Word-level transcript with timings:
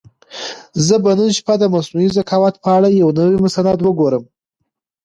زه 0.85 0.95
به 1.03 1.11
نن 1.19 1.29
شپه 1.37 1.53
د 1.59 1.63
مصنوعي 1.73 2.09
ذکاوت 2.17 2.55
په 2.63 2.69
اړه 2.77 2.89
یو 3.01 3.09
نوی 3.19 3.37
مستند 3.43 3.79
وګورم. 3.81 4.23